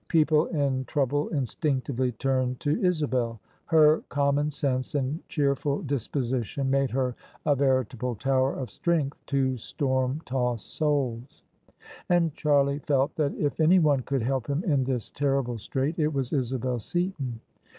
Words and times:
People 0.07 0.47
in 0.47 0.83
trouble 0.85 1.27
instinctively 1.29 2.11
turned 2.13 2.59
to 2.61 2.71
Isabel: 2.83 3.39
her 3.65 4.01
common 4.09 4.49
sense 4.49 4.95
and 4.95 5.19
cheerful 5.29 5.83
disposition 5.83 6.71
made 6.71 6.89
her 6.89 7.13
a 7.45 7.55
veritable 7.55 8.15
tower 8.15 8.55
of 8.55 8.71
strength 8.71 9.23
to 9.27 9.57
storm 9.57 10.19
tossed 10.25 10.73
souls: 10.73 11.43
and 12.09 12.33
Charlie 12.33 12.79
felt 12.79 13.15
that 13.17 13.35
if 13.35 13.59
any 13.59 13.77
one 13.77 14.01
could 14.01 14.23
help 14.23 14.47
him 14.47 14.63
in 14.63 14.85
this 14.85 15.11
terrible 15.11 15.59
strait 15.59 15.99
it 15.99 16.11
was 16.11 16.33
Isabel 16.33 16.79
Seaton. 16.79 17.39